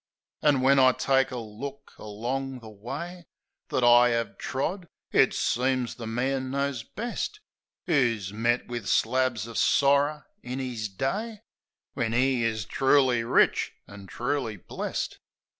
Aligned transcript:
An' 0.41 0.61
when 0.61 0.79
I 0.79 0.93
take 0.93 1.29
a 1.29 1.37
look 1.37 1.93
along 1.99 2.57
the 2.61 2.71
way 2.71 3.27
That 3.69 3.83
I 3.83 4.17
'ave 4.19 4.33
trod, 4.39 4.87
it 5.11 5.31
seems 5.35 5.93
the 5.93 6.07
man 6.07 6.49
knows 6.49 6.81
best, 6.81 7.39
Who's 7.85 8.33
met 8.33 8.65
wiv 8.65 8.89
slabs 8.89 9.45
of 9.45 9.59
sorrer 9.59 10.25
in 10.41 10.59
'is 10.59 10.89
day, 10.89 11.41
When 11.93 12.15
'e 12.15 12.43
is 12.43 12.65
truly 12.65 13.23
rich 13.23 13.73
an' 13.87 14.07
truly 14.07 14.57
blest. 14.57 15.19